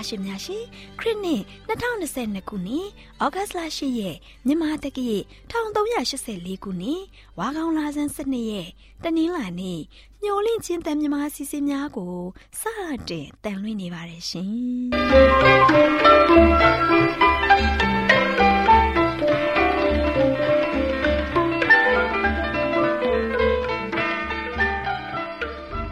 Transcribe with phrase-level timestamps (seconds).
[0.00, 0.64] သောတာရှင်များရှင်
[1.00, 2.86] ခရစ်နှစ်2022ခုနှစ်
[3.22, 5.18] ဩဂတ်လ10ရက်မြန်မာတက္ကရာ
[5.50, 7.02] 1384ခုနှစ်
[7.38, 8.68] ဝါကောင်းလာဇန်12ရက်
[9.02, 9.80] တနင်္လာနေ့
[10.22, 12.14] ညိုလင့်ချင်းတန်မြမာစီစဉ်များကို
[12.60, 12.62] စ
[13.08, 14.50] တင်တန်လွှင့်နေပါတယ်ရှင်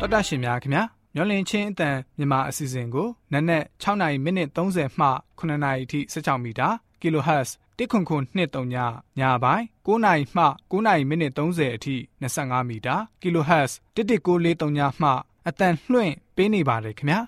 [0.00, 5.08] တော်တာရှင်များခင်ဗျာ မျောလင်းချင်းအတန်မြန်မာအစီအစဉ်ကိုနက်နက်6နာရီမိနစ်30မှ
[5.38, 6.68] 9နာရီအထိ16မီတာ
[7.00, 8.76] kHz တစ်ခွန်ခွန်23ည
[9.18, 15.10] ညပိုင်း9နာရီမှ9နာရီမိနစ်30အထိ25မီတာ kHz 11943ညမှ
[15.48, 17.20] အတန်လွှင့်ပေးနေပါတယ်ခင်ဗျာ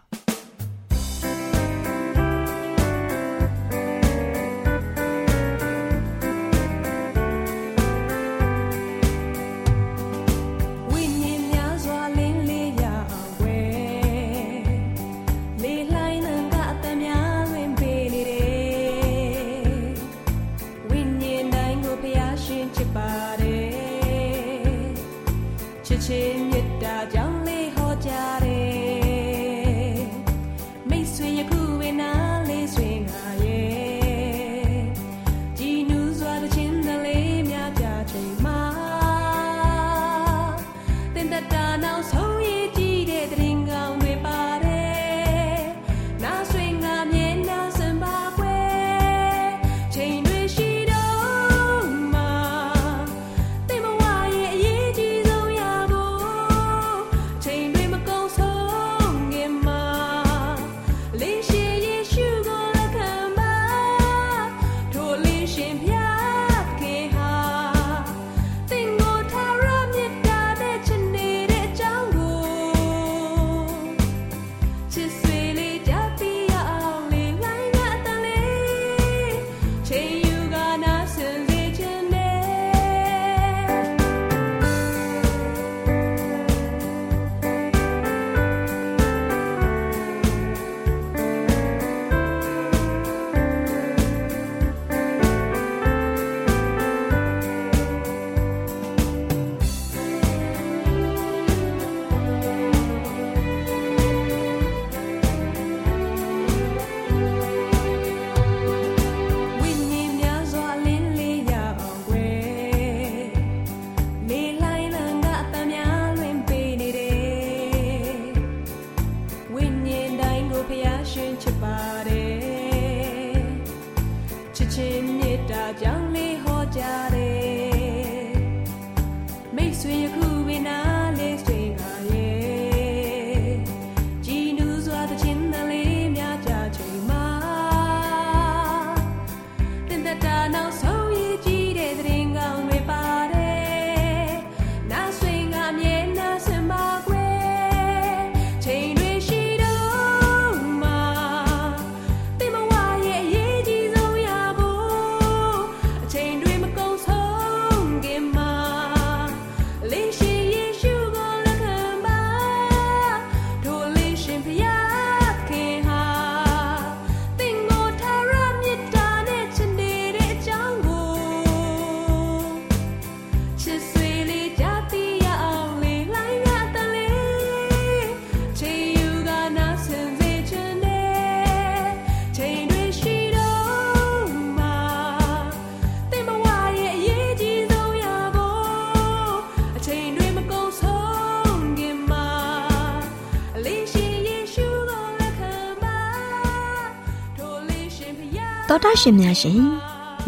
[199.02, 199.62] ရှင်များရှင်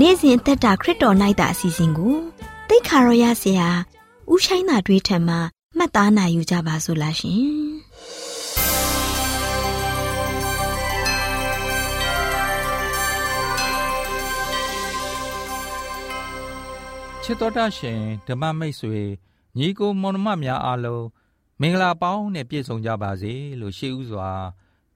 [0.01, 2.15] နေ့စဉ်အသက်တာခရစ်တော်၌တာအစီအစဉ်ကို
[2.69, 3.69] တိတ်ခါရောရဆရာ
[4.33, 5.39] ဥဆိုင်သာတွေးထံမှာ
[5.77, 7.41] မှတ်သားနိုင်ယူကြပါစို့လားရှင်
[17.23, 19.03] ချစ်တော်တာရှင်ဓမ္မမိတ်ဆွေ
[19.59, 21.07] ညီကိုမောင်နှမများအားလုံး
[21.61, 24.31] မင်္ဂလာပေါင်းနဲ့ပြည့်စုံကြပါစေလို့ရှေးဥစွာ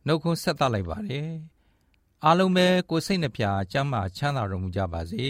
[0.07, 1.56] နှုတ်ခွန်းဆက်သလိုက်ပါတယ်
[2.27, 5.29] အားလုံးပဲကိုစိတ်နှပြကျမ်းမာချမ်းသာတော်မူကြပါစေ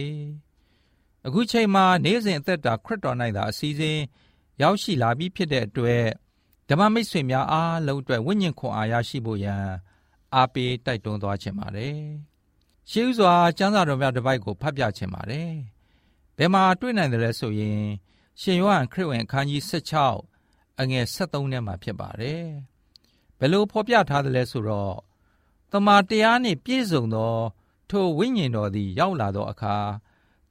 [1.27, 4.01] အခုချိန်မှာနေ့စဉ်အသက်တာခရစ်တော်၌သာအစည်းအဝေး
[4.63, 6.05] ရောက်ရှိလာပြီးဖြစ်တဲ့အတွက်
[6.69, 9.63] ဓမ္မမိတ်ဆွေများအားလုံးအတွက်ဝိညာဉ်ခွန်အားရရှိဖို့ရန်
[10.35, 11.99] အားပေးတိုက်တွန်းသွားခြင်းပါတယ်
[12.91, 15.53] ရှေးဥစွာကျမ်းစာတော်များတစ်ပိုက်ကိုဖတ်ပြခြင်းပါတယ်
[16.37, 17.83] ဘယ်မှာတွေ့နိုင်တယ်လဲဆိုရင်
[18.41, 19.63] ရှင်ယောဟန်ခရစ်ဝင်အခန်းကြီး
[20.21, 22.43] 16အငယ်73ထဲမှာဖြစ်ပါတယ်
[23.39, 25.06] ဘယ်လိုဖော်ပြထားသလဲဆိုတော့တ
[25.87, 27.37] မာတရားနှင့်ပြည့်စုံသော
[27.90, 29.76] ထိုဝိညာဉ်တော်သည် ရောက်လာသောအခါ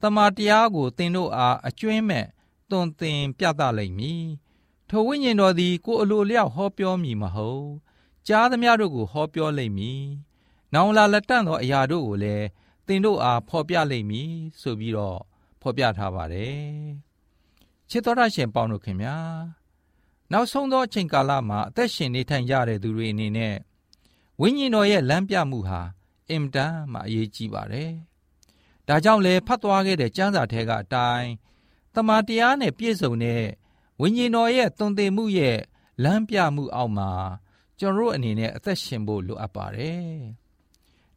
[0.01, 2.25] တမာတရားကိုသင်တို့အားအကျွင်းမဲ့
[2.69, 4.25] သွန်သင်ပြသလိမ့်မည်
[4.89, 7.67] ထိုဝိညာဉ်တော်သည် ကိုယ်အလိုလျောက်ဟောပြောမည်မဟုတ်
[8.27, 10.03] ကြားသမျှတို့ကိုဟောပြောလိမ့်မည်
[10.73, 12.45] နောင်လာလက်တန့်သောအရာတို့ကိုလည်း
[12.87, 14.31] သင်တို့အားဖော်ပြလိမ့်မည်
[14.61, 15.19] ဆိုပြီးတော့
[15.61, 16.65] ဖော်ပြထားပါတယ်
[17.89, 19.17] ချစ်တော်ရရှင်ပေါင်းတို့ခင်ဗျာ
[20.31, 23.55] နောက်ဆုံးသောအချိန်ကာလမှာအသက်ရှင်နေထိုင်ကြတဲ့သူတွေအနေနဲ့
[24.41, 25.81] ဝိညာဉ်တော်ရဲ့လမ်းပြမှုဟာ
[26.29, 27.91] အင်တန်မှအရေးကြီးပါတယ်
[28.87, 31.29] ဒါကြောင့်လေဖတ်သွားခဲ့တဲ့ကျမ်းစာထဲကအတိုင်း
[31.93, 33.43] တမန်တရားနဲ့ပြည့်စုံတဲ့
[34.01, 35.57] ဝိညာဉ်တော်ရဲ့သွန်သင်မှုရဲ့
[36.03, 37.11] လမ်းပြမှုအောက်မှာ
[37.79, 40.09] ကျွန်တော်တို့အနေနဲ့အသက်ရှင်ဖို့လိုအပ်ပါတယ်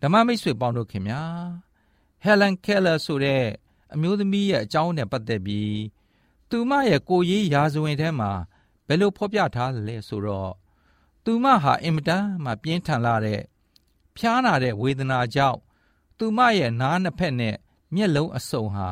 [0.00, 1.23] ဓမ္မမိတ်ဆွေပေါင်းတို့ခင်ဗျာ
[2.23, 3.44] ဟယ်လန်ကဲလာဆိုတဲ့
[3.94, 5.79] အမျိုးသမီးရဲ့အကြောင်းနဲ့ပတ်သက်ပြီး
[6.50, 8.31] သူမရဲ့ကိုရေးရာဇဝင်ထဲမှာ
[8.87, 10.53] ဘယ်လိုဖော်ပြထားလဲဆိုတော့
[11.31, 13.41] သူမဟာအင်မတန်မှပြင်းထန်လာတဲ့
[14.17, 15.59] ဖျားနာတဲ့ဝေဒနာကြောင့်
[16.19, 17.57] သူမရဲ့နားနှစ်ဖက်နဲ့
[17.95, 18.89] မျက်လုံးအစုံဟာ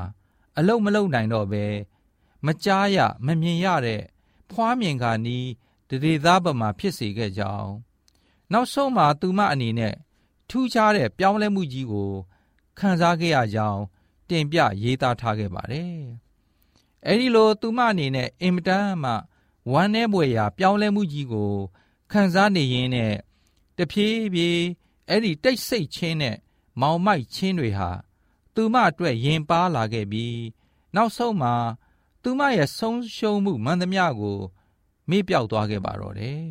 [0.59, 1.65] အလုံးမလုံးနိုင်တော့ပဲ
[2.47, 4.03] မကြားရမမြင်ရတဲ့
[4.50, 5.49] ဖွားမြင်ကာနီး
[5.88, 7.71] တရေသားပမာဖြစ်စေခဲ့ကြောင်း
[8.53, 9.94] နောက်ဆုံးမှာသူမအနေနဲ့
[10.50, 12.11] ထူးခြားတဲ့ပြောင်းလဲမှုကြီးကို
[12.79, 13.83] ခံစားခဲ့ရကြောင်း
[14.29, 15.99] တင်ပြရေးသားထားခဲ့ပါတယ်။
[17.06, 19.12] အဲဒီလိုသူမအနေနဲ့အင်မတန်မှ
[19.73, 21.55] ဝမ်းနည်းပွေရာပြောင်းလဲမှုကြီးကို
[22.11, 23.14] ခံစားနေရင်းနဲ့
[23.76, 24.62] တဖြည်းဖြည်း
[25.08, 26.37] အဲ့ဒီတိတ်ဆိတ်ချင်းနဲ့
[26.81, 27.91] မောင်မိုက်ချင်းတွေဟာ
[28.55, 30.41] သူမအတွက်ရင်ပါလာခဲ့ပြီး
[30.94, 31.55] နောက်ဆုံးမှာ
[32.23, 34.38] သူမရဲ့ဆုံးရှုံးမှုမှန်သမျှကို
[35.11, 36.43] မေ့ပြောက်သွားခဲ့ပါတော့တယ်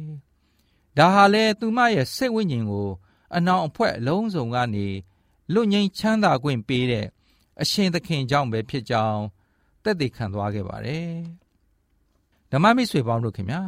[0.98, 2.90] ။ဒါဟာလေသူမရဲ့စိတ်ဝိညာဉ်ကို
[3.36, 4.88] အနောင်အဖွဲအလုံးစုံကနေ
[5.54, 7.08] လွတ်ငြိမ်းချမ်းသာခွင့်ပေးတဲ့
[7.62, 9.22] အရှင်သခင်ကြောင့်ပဲဖြစ်ကြောင်း
[9.84, 11.10] သက်သေခံသွားခဲ့ပါတယ်။
[12.52, 13.62] ဓမ္မမိတ်ဆွေပေါင်းတို့ခင်ဗျာ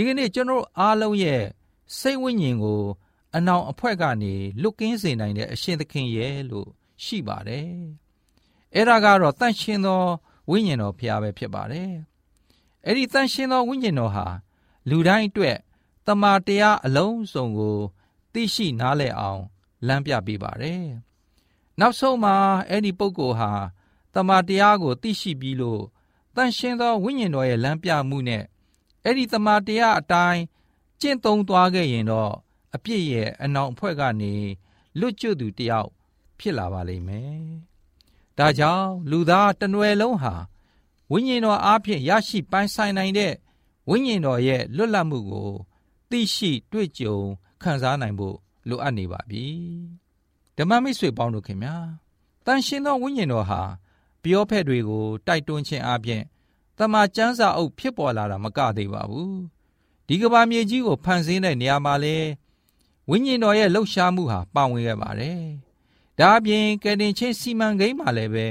[0.00, 1.42] ဒီကနေ့ကျွန်တော်အားလုံးရဲ့
[1.98, 2.82] စိတ်ဝိညာဉ်ကို
[3.36, 6.68] အနောင်အဖွဲကနေလွတ်ကင်းစေနိုင်တဲ့အရှင်သခင်ရဲ့လို့
[7.04, 7.68] ရှိပါတယ်။
[8.74, 10.02] အဲ့ဒါကတော့တန့်ရှင်းသော
[10.50, 11.90] ဝိညာဉ်တော်ဖျားပဲဖြစ်ပါတယ်။
[12.86, 14.26] အဲ့ဒီတန့်ရှင်းသောဝိညာဉ်တော်ဟာ
[14.88, 15.56] လူတိုင်းအတွက်
[16.06, 17.78] တမာတရားအလုံးစုံကို
[18.32, 19.42] သိရှိနားလည်အောင်
[19.86, 20.82] လမ်းပြပေးပါတယ်။
[21.80, 22.36] နောက်ဆုံးမှာ
[22.68, 23.52] အဲ့ဒီပုဂ္ဂိုလ်ဟာ
[24.14, 25.82] တမာတရားကိုသိရှိပြီးလို့
[26.36, 28.44] တန်ရှင်းသောဝိညာဉ်တော်ရဲ့လမ်းပြမှုနဲ့
[29.04, 30.42] အဲ့ဒီတမာတရားအတိုင်း
[31.00, 32.32] ကျင့်သုံးသွားခဲ့ရင်တော့
[32.74, 34.34] အပြစ်ရဲ့အနောင်အဖွဲ့ကနေ
[34.98, 35.90] လွတ်ကျွတ်သူတယောက်
[36.38, 37.42] ဖြစ်လာပါလိမ့်မယ်။
[38.38, 40.34] ဒါကြောင့်လူသားတနွယ်လုံးဟာ
[41.12, 43.32] ဝိညာဉ်တော်အားဖြင့်ရရှိပိုင်ဆိုင်နိုင်တဲ့
[43.90, 45.50] ဝိညာဉ်တော်ရဲ့လွတ်လပ်မှုကို
[46.10, 47.16] သိရှိတွေ့ကြုံ
[47.62, 48.36] ခံစားနိုင်ဖို့
[48.68, 49.46] လိုအပ်နေပါပြီ
[50.56, 51.76] ဓမ္မမိတ်ဆွေပေါင်းတို့ခင်ဗျာ
[52.46, 53.62] တန်ရှင်သောဝိညာဉ်တော်ဟာ
[54.22, 56.22] ပြောဖက်တွေကိုတိုက်တွန်းခြင်းအပြင်
[56.80, 59.40] တမန်ကျမ်းစာအုပ်ဖြစ်ပေါ်လာတာမကသေးပါဘူး
[60.06, 62.16] ဒီကဘာမြေကြီးကိုဖန်ဆင်းတဲ့နေရာမှာလဲ
[63.10, 65.42] ဝိညာဉ်တော်ရဲ့လှုပ်ရှားမှုဟာပါဝင်ခဲ့ပါတယ်
[66.18, 68.46] ဒါအပြင်ကယ်တင်ချင်းစီမံကိန်းမှာလည်းပဲ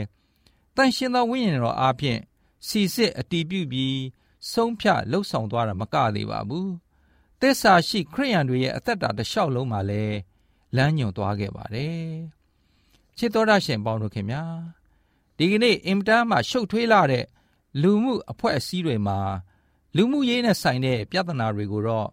[0.75, 2.19] တန်ရှင်သောဝိညာဉ်တော်အားဖြင့်
[2.67, 3.99] စီစစ်အတီးပြုပြီး
[4.51, 6.71] ဆုံးဖြတ်လှုပ်ဆောင်သွားတာမကသေးပါဘူး
[7.39, 10.17] သစ္စာရှိခရိယန်တွေရဲ့အသက်တာတစ်လျှောက်လုံးမှာလည်း
[10.75, 12.03] လမ်းညွန်သွားခဲ့ပါတယ်
[13.17, 14.43] ချစ်တော်ရရှင်ပေါင်းတို့ခင်ဗျာ
[15.37, 17.25] ဒီကနေ့အင်တာမှာရှုပ်ထွေးလာတဲ့
[17.81, 19.19] လူမှုအဖွဲ့အစည်းတွေမှာ
[19.95, 22.09] လူမှုရေးနဲ့ဆိုင်တဲ့ပြဿနာတွေကိုတော့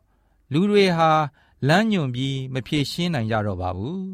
[0.53, 1.11] လူတွေဟာ
[1.69, 4.05] လမ်းညွန်ပြီးမဖြေရှင်းနိုင်ကြတော့ပါဘူး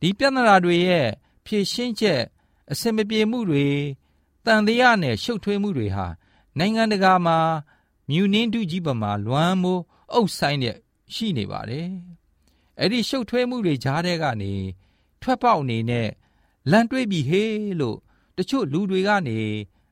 [0.00, 1.08] ဒီပြဿနာတွေရဲ့
[1.46, 2.20] ဖြေရှင်းချက်
[2.72, 3.66] အစင်မပြေမှုတွေ
[4.44, 6.06] တန်တရားနဲ့ရှုပ်ထွေးမှုတွေဟာ
[6.58, 7.38] နိုင်ငံတကာမှာ
[8.10, 10.76] မြူနင်းတုကြီးပမာလွမ်းမိုးအုပ်ဆိုင်တဲ့
[11.14, 11.88] ရှိနေပါတယ်။
[12.80, 14.52] အဲ့ဒီရှုပ်ထွေးမှုတွေကြားထဲကနေ
[15.22, 16.08] ထွက်ပေါက်အနေနဲ့
[16.70, 17.98] လန်တွေးပြီးဟေးလို့
[18.36, 19.38] တချို့လူတွေကနေ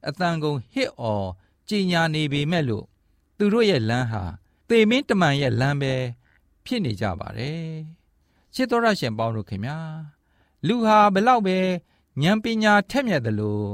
[0.06, 1.28] အတန်ကုန်ဟစ်အော်
[1.68, 2.84] ကြင်ညာနေပေမဲ့လို့
[3.36, 4.22] သူတို့ရဲ့လမ်းဟာ
[4.68, 5.94] သေမင်းတမန်ရဲ့လမ်းပဲ
[6.64, 7.68] ဖြစ်နေကြပါတယ်။
[8.54, 9.78] ချစ်တော်ရရှင်ပေါင်းတို့ခင်ဗျာ
[10.66, 11.58] လူဟာဘလောက်ပဲ
[12.22, 13.66] ဉာဏ်ပညာထက်မြက်တယ်လို့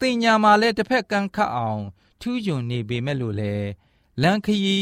[0.00, 1.82] တင်ညာမှာလည်းတစ်ဖက်ကန်းခတ်အောင်
[2.20, 3.54] ထူးချွန်နေပေမဲ့လို့လေ
[4.22, 4.78] လန်ခရီ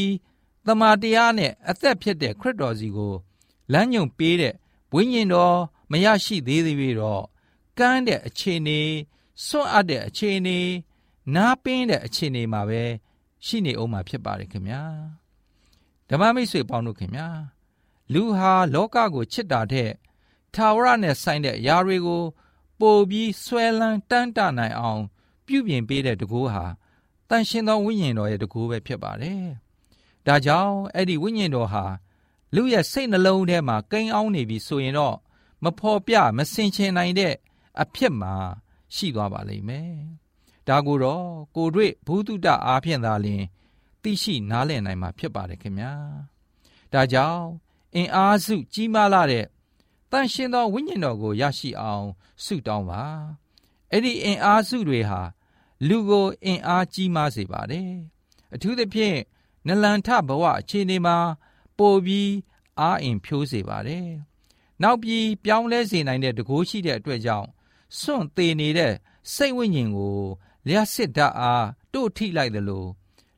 [0.65, 3.15] တမာတရားနဲ့အသက်ဖြစ်တဲ့ခရစ်တော်စီကို
[3.73, 4.55] လမ်းညွန်ပေးတဲ့
[4.93, 5.57] ဝိညာဉ်တော်
[5.91, 7.23] မရရှိသေးသေးပြီးတော့
[7.77, 8.81] ကမ်းတဲ့အခြေအနေ
[9.47, 10.59] စွန့်အပ်တဲ့အခြေအနေ
[11.35, 12.83] နားပင်းတဲ့အခြေအနေမှာပဲ
[13.45, 14.83] ရှိနေအောင်မှာဖြစ်ပါတယ်ခင်ဗျာ
[16.09, 17.27] ဓမ္မမိတ်ဆွေပေါင်းတို့ခင်ဗျာ
[18.13, 19.91] လူဟာလောကကိုချစ်တာတဲ့
[20.53, 22.23] ထာဝရနဲ့ဆိုင်တဲ့အရာတွေကို
[22.79, 25.01] ပိုပြီးဆွဲလန်းတန်းတနိုင်အောင်
[25.45, 26.65] ပြုပြင်ပေးတဲ့တကူဟာ
[27.29, 29.45] တန်ရှင်သောဝိညာဉ်တော်ရဲ့တကူပဲဖြစ်ပါတယ်
[30.25, 31.85] ဒါကြောင့်အဲ့ဒီဝိညာဉ်တော်ဟာ
[32.55, 35.15] လူရဲ့စိတ်နှလုံးထဲမှာကိန်းအောင်နေပြီဆိုရင်တော့
[35.63, 37.33] မဖော်ပြမစင်ချင်နိုင်တဲ့
[37.81, 38.35] အဖြစ်မှာ
[38.95, 39.93] ရှိသွားပါလိမ့်မယ်။
[40.67, 43.43] ဒါကိုတော့ကိုတွေ့ဘုဒ္ဓတအားဖြင့်သာလျှင်
[44.03, 45.93] သိရှိနားလည်နိုင်မှာဖြစ်ပါတယ်ခင်ဗျာ
[46.93, 47.43] ဒါကြောင့်
[47.95, 49.45] အင်အားစုကြီးမားလာတဲ့
[50.11, 52.05] တန်ရှင်သောဝိညာဉ်တော်ကိုရရှိအောင်
[52.43, 53.03] ဆုတောင်းပါ
[53.91, 55.21] အဲ့ဒီအင်အားစုတွေဟာ
[55.87, 57.91] လူကိုအင်အားကြီးမားစေပါတယ်
[58.53, 59.17] အထူးသဖြင့်
[59.67, 61.17] နလန်ထဘဝအခြေအနေမှာ
[61.77, 62.31] ပိုပြီး
[62.79, 64.07] အားအင်ဖြိုးစေပါတယ်
[64.81, 67.47] နောက်ပြီးပြောင်းလဲစေနိုင်တဲ့တကိုးရှိတဲ့အတွက်ကြောင့်
[67.99, 68.93] စွန့်သေးနေတဲ့
[69.33, 70.19] စိတ်ဝိညာဉ်ကို
[70.67, 72.89] လျှက်စစ်ဓာတ်အားတို့ထိလိုက်တယ်လို့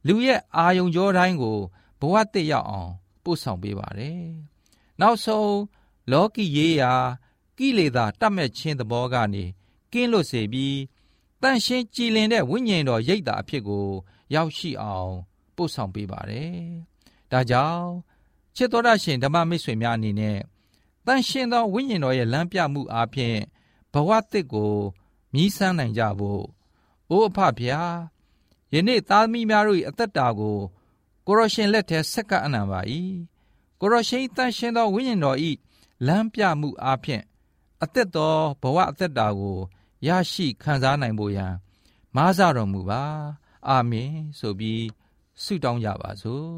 [0.07, 1.57] လူရဲ့အာယုံကြောတိုင်းကို
[2.00, 2.91] ဘဝတည်ရောက်အောင်
[3.24, 4.24] ပို့ဆောင်ပေးပါတယ်
[5.01, 5.57] နောက်ဆုံး
[6.12, 6.93] လောကီရေးရာ
[7.57, 9.43] ကိလေသာတတ်မဲ့ခြင်းသဘောကနေ
[9.91, 10.79] ကင်းလွတ်စေပြီး
[11.41, 13.88] တန့်ရှင်းကြည်လင်တဲ့ဝိညာဉ်တော်ရိပ်တာအဖြစ်ကို
[14.36, 15.12] ရောက်ရှိအောင်
[15.55, 16.55] ပို့ဆောင်ပေးပါတယ်။
[17.31, 17.88] ဒါကြောင့်
[18.55, 20.39] ချစ်တော်ရရှင်ဓမ္မမိတ်ဆွေများအနေနဲ့
[21.05, 23.38] တန့်ရှင်းသောဝိညာဉ်တော်ရဲ့လမ်းပြမှုအားဖြင့်
[23.94, 24.74] ဘဝသစ်ကို
[25.34, 26.44] မြည်ဆန်းနိုင်ကြဖို့
[27.10, 27.94] အိုးအဖဖျား
[28.74, 30.58] ယနေ့သားသမီးများတို့၏အသက်တာကို
[31.28, 32.80] ကိုရရှင်လက်ထဲဆက်ကပ်အနံပါ၏
[33.80, 35.38] ကိုရရှင်တန့်ရှင်းသောဝိညာဉ်တော်၏
[36.08, 37.24] လမ်းပြမှုအားဖြင့်
[37.84, 39.58] အသက်တော်ဘဝအသက်တာကို
[40.08, 41.54] ရရှိခံစားနိုင်ဖို့ရန်
[42.16, 43.04] မားစတော်မူပါ
[43.68, 44.84] အာမင်ဆိုပြီး
[45.44, 46.54] ဆုတောင်းကြပါစို့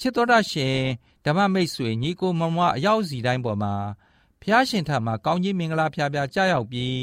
[0.00, 0.78] ချစ်တော်ရရှင်
[1.24, 3.74] ဓမ္မမိတ်ဆွေညီကိုမမအရောက်စီတိုင်းပေါ်မှာ
[4.46, 6.98] ဖျားရှင်ထံမှာကောင်းကြီးမင်္ဂလာဖျားဖျားကြားရောက်ပြီး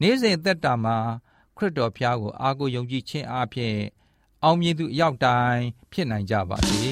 [0.00, 0.96] နေ့စဉ်သက်တာမှာ
[1.56, 3.76] ခရစ်တော်ဖျားကိုအားကိုယုံကြည်ခြင်းအပြင်
[4.44, 6.86] အောင်မြင်သူအရောက်တိုင်းဖြစ်နိုင်ကြပါစေ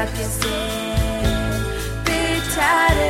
[0.00, 2.04] I can sing.
[2.06, 3.09] Big tired.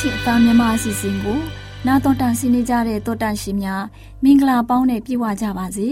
[0.00, 1.38] ချင်အသားမြန်မာအစီအစဉ်ကို
[1.86, 3.82] နာတော်တာဆင်းနေကြတဲ့တောတာရှင်များ
[4.22, 5.88] မင်္ဂလာပေါင်းနဲ့ပြည့်ဝကြပါစေ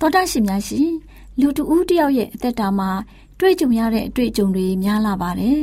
[0.00, 0.88] တောတာရှင်များရှင်
[1.40, 2.90] လူတဦးတယောက်ရဲ့အသက်တာမှာ
[3.38, 5.60] တွေ့ကြုံရတဲ့အတွေ့အကြုံတွေများလာပါတယ်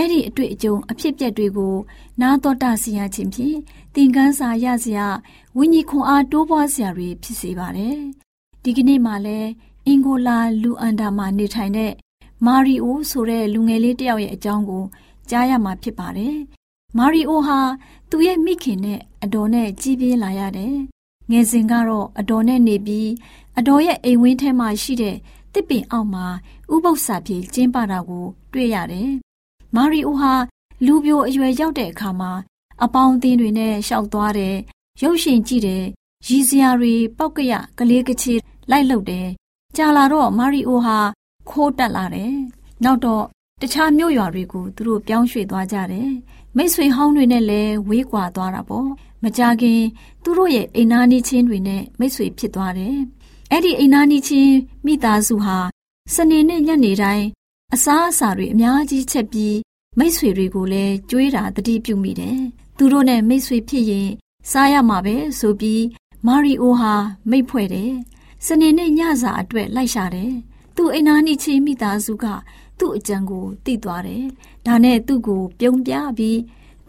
[0.00, 1.74] အဲ့ဒီအတွေ့အကြုံအဖြစ်အပျက်တွေကို
[2.20, 3.56] နာတော်တာဆင်ရခြင်းဖြင့်
[3.94, 5.06] သင်ခန်းစာရစရာ
[5.56, 7.96] ဝိညာဉ်ခွန်အားတိုးပွားစရာတွေဖြစ်စေပါတယ်
[8.62, 9.50] ဒီကနေ့မှလည်း
[9.86, 11.92] အင်ဂိုလာလူအန်ဒါမှာနေထိုင်တဲ့
[12.46, 14.84] မာရီအိုဆိုတဲ့လူငယ်လေးတယောက်ရဲ့အကြောင်းကို
[15.30, 16.34] ကြားရမှာဖြစ်ပါတယ်။
[16.98, 17.58] မာရီအိုဟာ
[18.10, 20.74] သူ့ရဲ့မိခင်နဲ့အတော်နဲ့ကြီးပြင်းလာရတယ်။
[21.30, 23.10] ငယ်စဉ်ကတော့အတော်နဲ့နေပြီး
[23.58, 25.16] အတော်ရဲ့အိမ်ဝင်းထဲမှာရှိတဲ့
[25.54, 26.26] တစ်ပင်အောက်မှာ
[26.74, 29.10] ဥပုသ္စာပြေကျင်းပတာကို တွေ့ရတယ်။
[29.76, 30.32] မာရီအိုဟာ
[30.86, 32.32] လူပြိုအရွယ်ရောက်တဲ့အခါမှာ
[32.84, 34.56] အပေါင်းအသင်းတွေနဲ့ရှောက်သွားတယ်။
[35.02, 35.84] ရုပ်ရှင်ကြည့်တယ်။
[36.26, 38.34] ရည်စရာတွေပောက်ကရကလေးကချေ
[38.70, 39.26] လိုက်လုပ်တယ်။
[39.76, 40.98] ကြာလာတော့မာရီအိုဟာ
[41.50, 42.32] ခိုးတက်လာတယ်။
[42.84, 43.24] နောက်တော့
[43.60, 46.10] တခြားမြို့ရွာတွေကိုသူတို့ပြောင်းရွှေ့သွားကြတယ်။
[46.56, 48.88] မိတ်ဆွေဟောင်းတွေနဲ့လည်းဝေးကွာသွားတာပေါ့။
[49.22, 49.82] မကြခင်
[50.22, 52.96] သူတို့ရဲ့အိမ်နာနီချင်းတွေနဲ့မိတ်ဆွေဖြစ်သွားတယ်။
[53.50, 54.54] အဲ့ဒီအိမ်နာနီချင်း
[54.86, 55.58] မိသားစုဟာ
[56.14, 57.26] စနေနေ့ညနေတိုင်း
[57.74, 59.56] အစားအစာတွေအများကြီးချက်ပြီး
[59.99, 62.39] မိတ်ဆွေတွေကိုလည်းကြွေးတာတတိပြုမိတယ်။
[62.77, 64.09] သူတို့နဲ့မိတ်ဆွေဖြစ်ရင်
[64.51, 65.83] စားရမှာပဲဆိုပြီး
[66.27, 66.93] မာရီအိုဟာ
[67.29, 67.91] မိတ်ဖွဲ့တယ်။
[68.45, 70.31] စနေနေ့ညစာအတွက်လိုက်ရှာတယ်။
[70.75, 72.25] သူ့အိမ်နာနီချင်းမိသားစုက
[72.79, 74.23] သူ့အကြံကိုသိသွားတယ်။
[74.65, 76.39] ဒါနဲ့သူ့ကိုပြုံးပြပြီး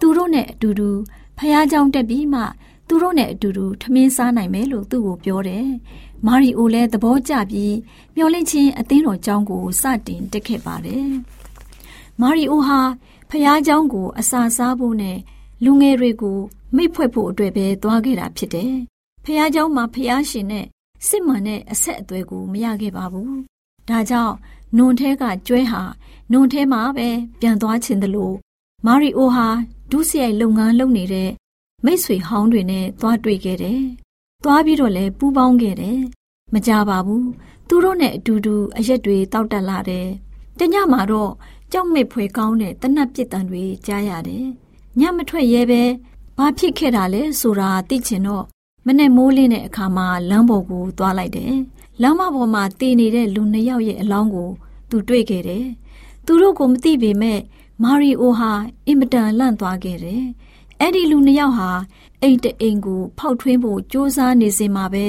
[0.00, 0.90] သူတို့နဲ့အတူတူ
[1.38, 2.42] ဖះเจ้าတက်ပြီးမှ
[2.88, 5.66] သူတို့နဲ့အတူတူထမင်းစားနိုင်မယ်လို့သူ့ကိုပြောတယ်။
[6.26, 7.74] မာရီအိုလည်းသဘောကျပြီး
[8.16, 11.09] မျောလင့်ချင်းအသင်းတော်เจ้าကိုစတင်တက်ခဲ့ပါတယ်။
[12.20, 12.80] မာရီအိုဟာ
[13.30, 15.18] ဖះเจ้าကို အစာစားဖို့နဲ့
[15.64, 16.38] လူငယ်တွေကို
[16.76, 18.74] မိတ်ဖွဲ့ဖို့အတွက်ပဲသွားခဲ့တာဖြစ်တယ်။
[19.24, 20.66] ဖះเจ้าမှာဖះရှင်နဲ့
[21.06, 23.32] စစ်မှန်တဲ့အဆက်အသွယ်ကိုမရခဲ့ပါဘူး။
[23.88, 24.35] ဒါကြောင့်
[24.76, 25.82] နွန်ထဲကကျွဲဟာ
[26.32, 27.09] နွန်ထဲမှာပဲ
[27.40, 28.35] ပြန်သွားခြင်းတလို့
[28.87, 29.48] မာရီအိုဟာ
[29.90, 31.30] ဒုစရိုက်လုပ်ငန်းလုပ်နေတဲ့
[31.85, 33.80] မိတ်ဆွေဟောင်းတွေနဲ့သွားတွေ့ခဲ့တယ်။
[34.44, 35.98] သွားပြီးတော့လည်းပူးပေါင်းခဲ့တယ်။
[36.54, 37.24] မကြပါဘူး။
[37.68, 40.06] သူတို့နဲ့အတူတူအရက်တွေတောက်တက်လာတယ်။
[40.59, 41.32] တညမှာတော့
[41.71, 44.45] ကြောက်မက်ဖွယ်ကောင်းတဲ့တနတ်ပစ်တံတွေကြားရတယ်။
[44.99, 45.81] ညမထွက်ရဲပဲ
[46.38, 48.45] ဘာဖြစ်ခဲ့တာလဲဆိုတာသိချင်တော့
[48.86, 51.53] မနဲ့မိုးလင်းတဲ့အခါမှာလမ်းပေါ်ကိုသွားလိုက်တယ်။
[52.01, 54.49] လမ်းမပေါ်မှာတည်နေတဲ့လူနှစ်ယောက်ရဲ့အလောင်းကို
[54.89, 55.65] သူတွေ့ခဲ့တယ်။
[56.25, 57.39] သူတို့ကိုမသိပေမဲ့
[57.84, 58.51] မာရီအိုဟာ
[58.88, 60.23] အင်မတန်လန့်သွားခဲ့တယ်။
[60.79, 61.69] အဲ့ဒီလူနှစ်ယောက်ဟာ
[62.21, 65.07] အိမ်တအိမ်ကိုဖောက်ထွင်းဖို့ကြိုးစားနေစဉ်မှာပဲ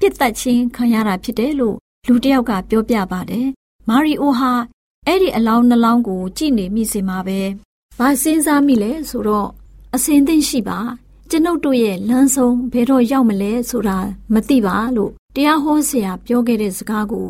[0.00, 3.46] ပြစ်တက်ချင်းခံရတာဖြစ်တယ်လို့လူတစ်ယောက်ကပြောပြပါတယ်။
[3.88, 4.52] မာရီအိုဟာ
[5.08, 7.40] အဲ့ဒီအလောင်းနှလောင်းကိုကြည့်နေမိစဉ်မှာပဲ
[7.98, 9.48] ဘာစဉ်းစားမိလဲဆိုတော့
[9.94, 10.78] အစင်သိရှိပါ
[11.30, 13.98] ကျွန်ုပ်တို့ရဲ့လမ်းဆုံးဘယ်တော့ရောက်မလဲဆိုတာ
[14.34, 17.28] မသိပါလို့တရားဟောဆရာပြောခဲ့တဲ့စကားကို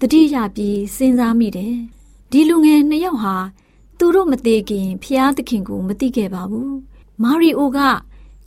[0.00, 1.74] တတိယပြီးစဉ်းစားမိတယ်။
[2.30, 3.36] ဒီလူငယ်နှစ်ယောက်ဟာ
[3.98, 6.72] သူတို့မသေးခင်ဖျားသခင်ကိုမသိခဲ့ပါဘူး။
[7.22, 7.78] မာရီအိုက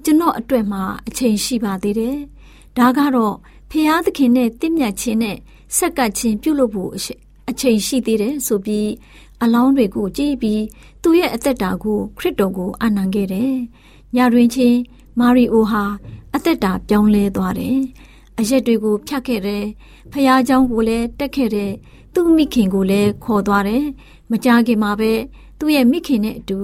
[0.04, 2.18] ကျွန်တော်အတွက်မှာအချိန်ရှိပါသေးတယ်။
[2.78, 3.36] ဒါကတော့
[3.70, 5.38] ဖျားသခင်နဲ့တင့်မြတ်ခြင်းနဲ့
[5.78, 6.94] ဆက်ကပ်ခြင်းပြုလုပ်ဖို့
[7.53, 8.88] အချိန်ရှိသေးတယ်ဆိုပြီး
[9.42, 10.62] အလောင်းတွေကိုကြည့်ပြီး
[11.03, 13.53] သူ့ရဲ့အသက်တာကိုခရစ်တော်ကိုအာနံခဲ့တယ်။
[14.16, 14.79] ညတွင်ချင်း
[15.18, 15.85] မာရီအိုဟာ
[16.35, 17.79] အသက်တာပြောင်းလဲသွားတယ်။
[18.38, 19.64] အရက်တွေကိုဖြတ်ခဲ့တယ်။
[20.12, 21.73] ဖះเจ้าကိုလည်းတက်ခဲ့တယ်။
[22.14, 23.85] သူ့မိခင်ကိုလည်းခေါ်သွားတယ်။
[24.31, 25.12] မကြခင်မှာပဲ
[25.59, 26.59] သူ့ရဲ့မိခင်နဲ့အတူ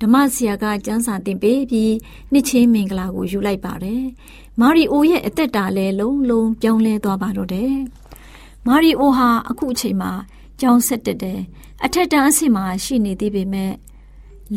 [0.00, 1.94] ဓမ္မဆရာကကျမ်းစာသင်ပေးပြီး
[2.32, 4.02] နှစ်ချင်းမင်္ဂလာကိုယူလိုက်ပါတယ်။
[4.60, 7.72] မာရီအိုရဲ့အသက်တာလည်းလုံးလုံးပြောင်းလဲသွားပါတော့တယ်။
[8.67, 10.11] မာရီအိုဟာအခုအချိန်မှာ
[10.59, 11.39] ကျောင်းဆက်တက်တယ်။
[11.85, 13.73] အထက်တန်းအဆင့်မှာရှိနေသေးပေမဲ့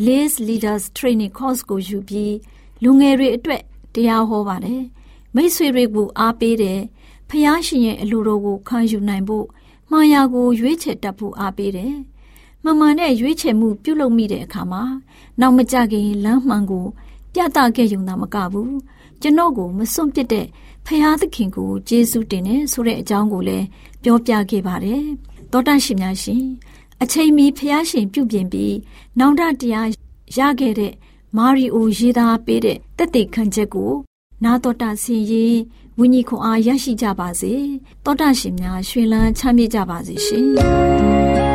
[0.05, 2.35] Liz Leaders Training Course ကိုယူပြီး
[2.83, 3.61] လူငယ်တွေအတွက်
[3.93, 4.81] တရားဟောပါတယ်။
[5.35, 6.79] မိတ်ဆွေတွေကိုအားပေးတယ်။
[7.29, 9.45] ဖះရှင်ရဲ့အလိုတော်ကိုခံယူနိုင်ဖို့
[9.91, 11.93] မှားရာကိုရွေးချယ်တတ်ဖို့အားပေးတယ်။
[12.65, 14.83] မမှန်တဲ့ရွေးချယ်မှုပြုလုပ်မိတဲ့အခါမှာ
[15.39, 16.85] နောက်မကြခင်လမ်းမှန်ကို
[17.33, 18.71] ပြသခဲ့ရုံသာမကဘူး။
[19.21, 20.45] ကျွန်တော်ကိုမစွန့်ပစ်တဲ့
[20.85, 23.65] ဖះသခင်ကိုကျေးဇူးတင်တယ်ဆိုတဲ့အကြောင်းကိုလည်း
[24.03, 25.03] ပြောပြခဲ့ပါတယ်။
[25.51, 26.43] သောတရှင်များရှင်
[27.01, 28.75] အချိန်မီဖះရှင်ပြုပြင်ပြီး
[29.19, 29.87] နောင်တတရား
[30.37, 30.93] ရခဲ့တဲ့
[31.37, 33.91] မာရီအိုရေးသားပေးတဲ့တက်တေခံချက်ကို
[34.43, 35.55] နာတော်တာဆင်ရင်
[35.99, 37.53] ဝိညာဉ်ခွန်အားရရှိကြပါစေ
[38.05, 40.69] တောတာရှင်များရှင်လန်းချမ်းမြေ့ကြပါစေရှင်မော
[41.49, 41.54] င်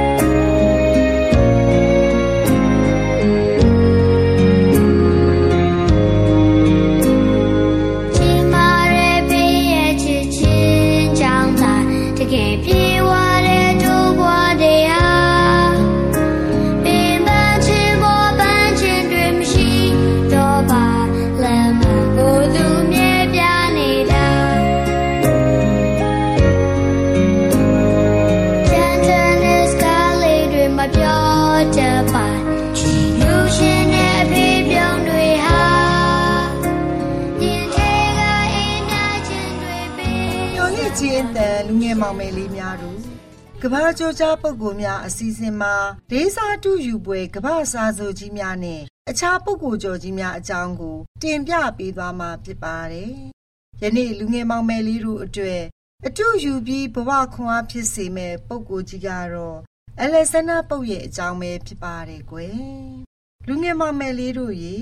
[43.64, 45.74] ကဘာကြောကြားပုဂ္ဂိုလ်များအစီအစဉ်မှာ
[46.10, 53.12] ဒေသတူယူပွဲကဘာစာဆိုကြီးများနဲ့အခြားပုဂ္ဂိုလ်ကျော်ကြီးများအကြောင်းကို တင်ပြပေးသွားမှာဖြစ်ပါတယ်။
[53.82, 55.62] ယနေ့လူငယ်မောင်မယ်လေးတို့အတွက်
[56.06, 59.58] အတူယူပြီးဘဝခွန်အားဖြစ်စေမဲ့ပုဂ္ဂိုလ်ကြီးကတော့
[60.00, 62.60] အလက်ဆန္ဒပုတ်ရဲ့အကြောင်းပဲဖြစ်ပါတယ်ကွယ်။
[63.46, 64.78] လူငယ်မောင်မယ်လေးတို့ရေ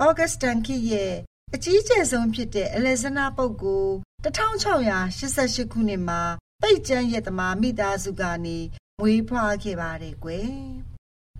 [0.00, 1.14] ဩဂတ်စတန်ခိရဲ့
[1.54, 3.86] အကြီးကျယ်ဆုံးဖြစ်တဲ့အလက်ဆန္ဒပုတ်ကို
[4.24, 6.22] 1688ခုနှစ်မှာ
[6.60, 8.58] ပိတ်ကျန်းရဲ့တမာမိသားစုကနေ
[9.00, 10.50] မွေးဖွားခဲ့ပါတယ်ကွယ်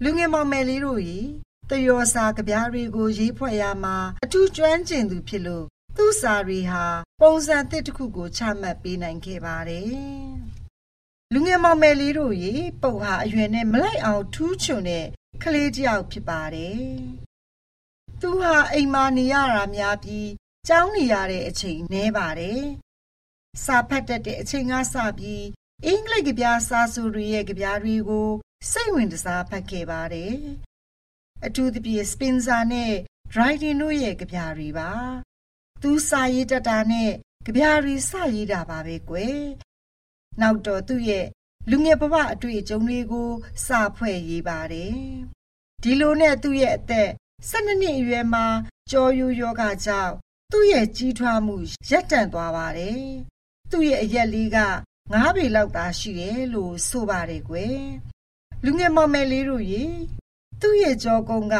[0.02, 1.20] လူငယ်မောင်မယ်လေးတို့ရေ
[1.70, 6.84] တယောစာကြပြားတွေကိုရေးဖွဲ့ရမှာအထူးကျွမ်းကျင်သူဖြစ်လို့သူ့စာတွေဟာ
[7.20, 9.90] ပုံစံသစ်တစ်ခုကိုချမှတ်ပေးနိုင်ခဲ့ပါတယ်
[11.32, 15.06] လူငယ်မောင်မယ်လေးတို့ရေပုတ်ဟာအရွယ်နဲ့မလိုက်အောင်ထူးချွန်တဲ့
[15.42, 16.82] ကလေးတယောက်ဖြစ်ပါတယ်
[18.20, 20.28] သူဟာအိမ်မာနေရတာများပြီး
[20.68, 22.60] ကျောင်းနေရတဲ့အချိန်နည်းပါတယ်
[23.64, 25.44] စာဖတ်တတ်တဲ့အချိန်ကစပြီး
[25.86, 28.30] အင်္ဂလိပ်ကဗျာစာဆိုတွေရဲ့ကဗျာတွေကို
[28.70, 30.34] စိတ်ဝင်စားဖတ်ခဲ့ပါတယ်။
[31.46, 32.94] အထူးသဖြင့်စပင်ဆာနဲ့
[33.32, 34.90] Dryden တို့ရဲ့ကဗျာတွေပါ။
[35.82, 37.10] သူစာရေးတတ်တာနဲ့
[37.46, 39.38] ကဗျာတွေစရေးတာပါပဲကွယ်။
[40.40, 41.26] နောက်တော့သူ့ရဲ့
[41.70, 43.30] လူငယ်ဘဝအတွေ့အကြုံတွေကို
[43.66, 44.96] စာဖွဲ့ရေးပါတယ်။
[45.82, 47.10] ဒီလိုနဲ့သူ့ရဲ့အသက်
[47.50, 48.46] 12နှစ်အရွယ်မှာ
[48.90, 50.14] ကြော်ယူယောဂကြောင့်
[50.52, 51.56] သူ့ရဲ့ကြီးထွားမှု
[51.90, 53.04] ရပ်တန့်သွားပါတယ်
[53.70, 54.58] သူ့ရဲ့အရက်လေးက
[55.12, 57.80] ငါးပေလောက်သာရှိတယ်လို့ဆိုပါတယ်ကွယ်
[58.64, 59.84] လူငယ်မောင်မယ်လေးတို့ရေ
[60.60, 61.56] သူ့ရဲ့ကြောကုန်းက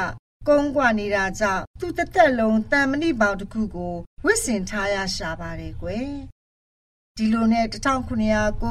[0.49, 3.95] ကုန်းကွာနေတာကြောင့်သူ့တသက်လုံးတန်မဏိပေါင်တစ်ခုကို
[4.25, 6.11] ဝစ်စင်ထားရရှာပါတယ်ကွယ်
[7.17, 8.07] ဒီလိုနဲ့1909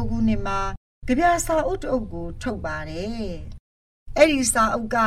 [0.09, 0.59] ခုနှစ်မှာ
[1.07, 3.31] ကြပြစာအုပ်တအုပ်ကို ထုတ်ပါတယ်
[4.17, 4.97] အဲ့ဒီစာအုပ်က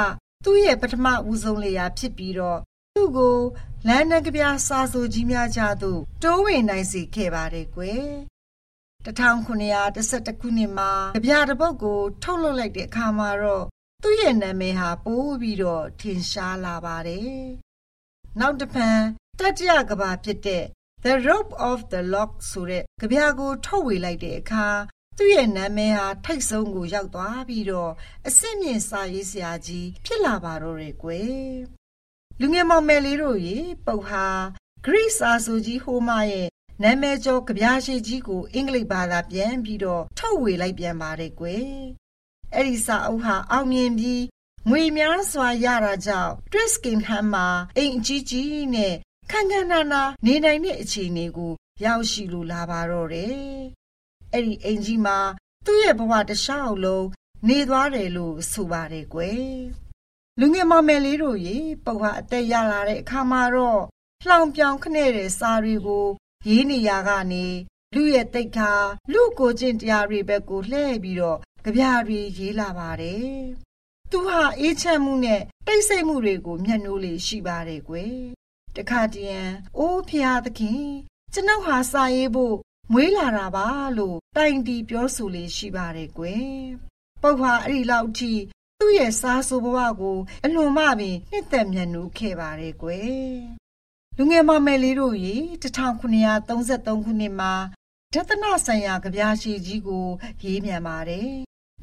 [0.45, 2.61] သူ့ရဲ့ပထမဦးဆုံးလေယာဖြစ်ပြီးတော့
[2.97, 3.39] သူ့ကို
[3.89, 8.07] လန်နကပြစာဆိုကြီးများကြသို့တိုးဝင်နိုင်စေခဲ့ပါတယ်ကွယ်
[9.05, 13.65] 1911ခုနှစ်မှာကြပြတစ်ပုဒ်ကို ထုတ်လုပ်လိုက်တဲ့အခါမှာတော့
[14.03, 17.41] သူ့ရဲ့နာမည်ဟာပိုးပြီးတော့ထင်ရှားလာပါတယ်
[18.41, 18.99] နောက်တစ်ဖန်
[19.39, 20.65] တတိယကဘာဖြစ်တဲ့
[21.05, 24.67] The Rope of the Lock ဆိုတဲ့ကြပြကိုထုတ်ဝေလိုက်တဲ့အခါ
[25.19, 27.93] သူ့ရဲ့နာမည်ဟာထိတ်ဆုံးကိုရောက်သွားပြီးတော့
[28.27, 31.82] အစ်စ်မြင့်စာရေးဆရာကြီးဖြစ်လာပါတော့တယ်ကွယ်
[32.41, 34.27] လူငယ်မောင်မယ်လေးတို့ရေပုတ်ဟာ
[34.85, 36.49] ဂရိစာဆိုကြီးဟိုးမရဲ့
[36.83, 41.67] နာမည်ကျော်ကြပြားရှိကြီးကိုအင်္ဂလိပ်ဘာသာပြန်ပြီးတော့ထုတ်ဝေလိုက်ပြန်ပါတယ်ကွယ်
[42.55, 44.23] အဲ့ဒီစာအုပ်ဟာအောင်မြင်ပြီး
[44.69, 48.95] ငွေများစွာရတာကြောင့် Triskingham မှာအိမ်အကြီးကြီးနဲ့
[49.31, 51.53] ခန်းခန်းနာနာနေနိုင်တဲ့အခြေအနေကို
[51.85, 53.37] ရောက်ရှိလိုလာပါတော့တယ်
[54.33, 55.19] အဲ့ဒီအိမ်ကြီးမှာ
[55.65, 57.07] သူ့ရဲ့ဘဝတစ်လျှောက်လုံး
[57.49, 59.47] နေသွားတယ်လို့ဆိုပါတယ်ကွယ်
[60.41, 63.83] လူငယ်မမယ်လေးတို့ရေပုတ်ဟာအသက်ရလာတဲ့အခါမှာတော့
[64.27, 66.07] လှောင်ပြောင်ခနဲ့တဲ့စာတွေကို
[66.49, 67.47] ရေးနေရကနေ
[67.95, 68.73] လူရဲ့တိတ်ခါ
[69.13, 73.37] လူကိုချင်းတရားတွေဘက်ကိုလှည့်ပြီးတော့ကြပြတွေရေးလာပါတယ်။
[74.11, 78.17] သူဟာအေးချမ်းမှုနဲ့တိတ်ဆိတ်မှုတွေကို မျက်နှိုးလေးရှိပါတယ်ကွယ်။
[78.77, 80.85] တခါတည်းရန်အိုးဖျားသခင်
[81.33, 82.57] ကျွန်ုပ်ဟာစာရေးဖို့
[82.93, 83.67] မွေးလာတာပါ
[83.99, 86.53] လို့တိုင်တီပြောဆိုလေးရှိပါတယ်ကွယ်။
[87.23, 88.33] ပုတ်ဟာအဲ့ဒီလောက်ထိ
[88.85, 93.13] သူ့ရဲ့စားဆိုဘဝကိုအလွန်မှပင်နှစ်သက်မြတ်နိုးခဲ့ပါတယ်ကွယ်
[94.17, 97.53] လူငယ်မမယ်လေးတို့ရေ1933ခုနှစ်မှာ
[98.13, 100.07] ဒသနဆိုင်ရာကြပြားရှိကြီးကို
[100.45, 101.31] ရေးမြန်ပါတယ်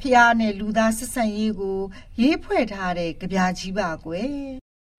[0.01, 1.79] ဖျားနဲ့လူသားဆက်ဆံရေးကို
[2.21, 4.31] ရေးဖွဲ့ထားတဲ့ကြပြားကြီးပါကွယ်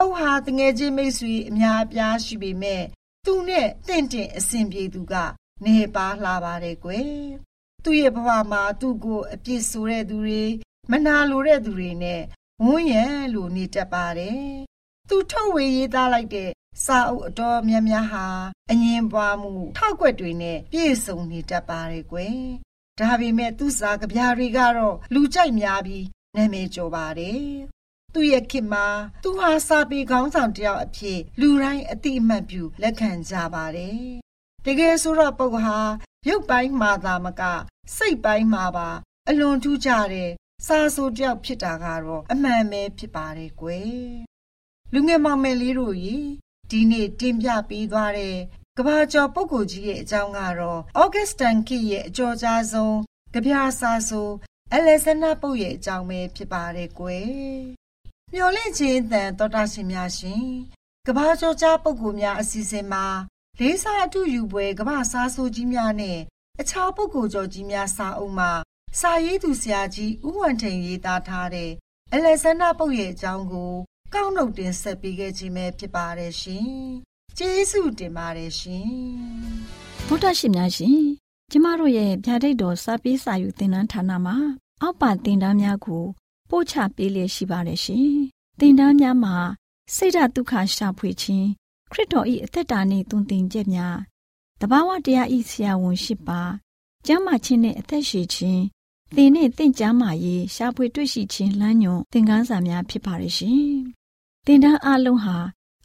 [0.01, 2.83] အုတ်ဟာတငယ်ချင်းမိတ်ဆွေအများအပြားရှိပေမဲ့
[3.27, 5.15] သူနဲ့တင့်တင့်အဆင်ပြေသူက
[5.65, 7.11] နေပါလှပါတယ်ကွယ်
[7.85, 10.45] သူ့ရဲ့ဘဝမှာသူ့ကိုအပြစ်ဆိုတဲ့သူတွေ
[10.91, 12.23] မနာလိုတဲ့သူတွေနဲ့
[12.65, 14.45] ဝန်းရံလို့နေတတ်ပါတယ်။
[15.09, 16.51] သူထုတ်ဝေရေးသားလိုက်တဲ့
[16.85, 18.27] စာအုပ်အတော်များများဟာ
[18.71, 22.39] အငင်းပွားမှုထောက်ွက်တွေနဲ့ပြည့်စုံနေတတ်ပါတယ်ကွယ်။
[22.99, 27.45] ဒါပေမဲ့သူစာကြပြားတွေကတော့လူကြိုက်များပြီးနာမည်ကျော်ပါတယ်။
[28.15, 28.87] သူ့ရဲ့ခင်မှာ
[29.23, 34.03] သူဟာစာပေခေါင်းဆောင်တယောက်အဖြစ်လူတိုင်းအတိအမှတ်ပြုလက်ခံကြပါတယ်
[34.67, 35.79] တကယ်ဆိုတော့ပုဂ္ဂဟာ
[36.29, 37.43] ရုပ်ပိုင်းမှာသာမက
[37.97, 38.89] စိတ်ပိုင်းမှာပါ
[39.29, 40.31] အလွန်ထူးကြတဲ့
[40.67, 44.31] စာဆိုတယောက်ဖြစ်တာကတော့အမှန်ပဲဖြစ်ပါတယ်ကွယ်
[44.93, 46.17] လူငယ်မောင်မယ်လေးတို့ရေ
[46.71, 48.37] ဒီနေ့တင်ပြပေးသွားတဲ့
[48.79, 52.99] ကဘာကျော်ပုဂ္ဂိုလ်ကြီးရဲ့အကြောင်းကတော့ဩဂတ်စတန်ကိရဲ့အကျော်ကြားဆုံး
[53.33, 54.29] ကြပြစာဆို
[54.73, 57.31] အလက်ဇန္ဒာပုတ်ရဲ့အကြောင်းပဲဖြစ်ပါတယ်ကွယ်
[58.35, 60.45] မျော်လင့်ခြင်းတန်တော်တာရှင်များရှင်
[61.07, 63.07] ကဘာကျော်ကြားပုဂ္ဂိုလ်များအစီအစဉ်မှာ
[63.59, 66.19] လေးစားအထုယူပွဲကဘာစာဆိုကြီးများနဲ့
[66.61, 68.51] အခြားပုဂ္ဂိုလ်ကျော်ကြီးများစာအုပ်မှာ
[68.99, 71.71] စာရေးသူဆရာကြီးဦးဝံထိန်ရေးသားထားတဲ့
[72.13, 73.73] အလက်ဇန္ဒာပုတ်ရဲ့အကြောင်းကို
[74.15, 76.69] ကောက်နှုတ်တင်ဆက်ပေးခဲ့ခြင်းပဲဖြစ်ပါတယ်ရှင်။
[77.39, 78.91] ကျေးဇူးတင်ပါတယ်ရှင်။
[80.07, 81.01] ဗုဒ္ဓရှင်များရှင်
[81.51, 84.37] ကျမတို့ရဲ့ဗျာဒိတ်တော်စာပေးစာယူသင်တန်းဌာနမှာ
[84.83, 86.05] အောက်ပါသင်တန်းများကို
[86.51, 88.11] ပို့ချပေးလျက်ရှိပါတယ်ရှင်။
[88.61, 89.37] သင်တန်းများမှာ
[89.95, 91.49] စိတ်ဓာတ်ဒုက္ခရှာဖွေခြင်း
[91.93, 93.97] ခရစ်တော်၏အသက်တာနှင့်တုန်တင်ချက်များ
[94.61, 96.43] တဘာဝတရားဤဆရာဝန်ရှိပါ
[97.07, 98.63] ကျမ်းမာခြင်းနဲ့အသက်ရှည်ခြင်း
[99.17, 103.65] သင်နဲ့တင့်ကြမာရေးရှားဖွေတွေ့ရှိခြင်းလမ်းညွန်သင်ခန်းစာများဖြစ်ပါရဲ့ရှင်။
[104.47, 105.37] သင်တန်းအလုံးဟာ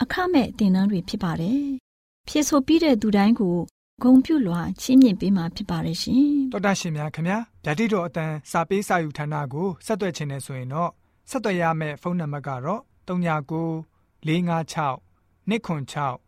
[0.02, 1.64] အခမဲ့သင်တန်းတွေဖြစ်ပါတယ်။
[2.28, 3.58] ဖြစ်ဆိုပြီးတဲ့သူတိုင်းကို
[4.04, 10.92] ဂုံပြုလွှာချင်းမြင့်ပေးမှာဖြစ်ပါတယ်ရှင်။တော်တာရှင်များခင်ဗျာဓာတိတော်အတန်းစာပေးစာယူဌာနကိုဆက်သွယ်ခြင်းနဲ့ဆိုရင်တော့
[11.30, 13.86] ဆက်သွယ်ရမယ့်ဖုန်းနံပါတ်ကတော့39
[14.26, 15.00] 656
[15.48, 16.20] 296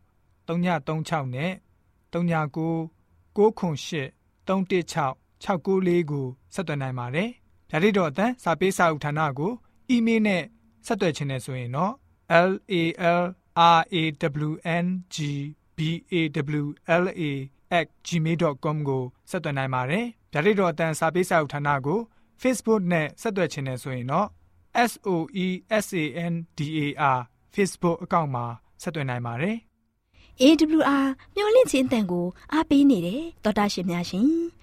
[0.47, 1.51] 336နဲ့
[2.13, 2.89] 39
[3.37, 4.11] 98
[4.47, 7.29] 316 694ကိုဆက်သွင်းနိုင်ပါတယ်။
[7.69, 9.51] ဓာတိတော်အတန်းစာပေးစာဥထာဏာကို
[9.89, 10.43] အီးမေးလ်နဲ့
[10.85, 11.93] ဆက်သွယ်ခြင်းနဲ့ဆိုရင်တော့
[12.49, 12.83] l a
[13.21, 14.01] l r a
[14.47, 14.51] w
[14.83, 15.17] n g
[15.77, 15.79] b
[16.11, 16.15] a
[16.61, 16.65] w
[17.03, 17.21] l a
[18.07, 21.99] @gmail.com ကိုဆက်သွင်းနိုင်ပါတယ်။ဓာတိတော်အတန်းစာပေးစာဥထာဏာကို
[22.41, 24.27] Facebook နဲ့ဆက်သွယ်ခြင်းနဲ့ဆိုရင်တော့
[24.89, 25.09] s o
[25.45, 25.47] e
[25.85, 25.87] s
[26.23, 27.19] a n d a r
[27.55, 28.45] Facebook အကောင့်မှာ
[28.81, 29.57] ဆက်သွင်းနိုင်ပါတယ်။
[30.41, 34.29] AWR မျော်လင့်ခြင်းအတန်ကိုအားပေးနေတယ်တော်တာရှင်များရှင်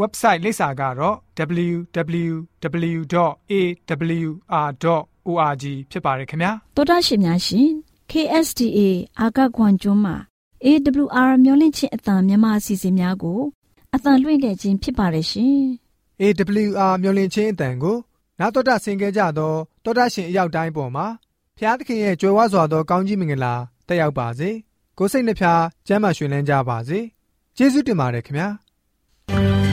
[0.00, 1.16] website လိပ်စာကတော့
[1.66, 3.14] www.awr.org
[5.90, 7.68] ဖြစ်ပါတယ်ခင်ဗျာတော်တာရှင်များရှင်
[8.10, 8.78] KSTA
[9.20, 10.16] အာကခွန်ကျွန်းမှာ
[10.64, 13.40] AWR မျိုးလင့်ချင်းအတံမြန်မာအစီအစဉ်များကို
[13.94, 15.56] အတံလွှင့်ခဲ့ခြင်းဖြစ်ပါတယ်ရှင်
[16.20, 17.96] AWR မျိုးလင့်ချင်းအတံကို
[18.40, 21.06] နာတော်တာဆင် gay ကြတော့တောတာရှင်အရောက်တိုင်းပေါ်မှာ
[21.58, 23.54] ဖျားသခင်ရဲ့ကြွယ်ဝစွာသောကောင်းကြီးမင်္ဂလာ
[23.86, 24.50] တက်ရောက်ပါစေ
[24.98, 26.98] ကိုစိတ်နှဖျားကျမ်းမာရွှင်လန်းကြပါစေ
[27.56, 29.65] ကျေးဇူးတင်ပါတယ်ခင်ဗျာ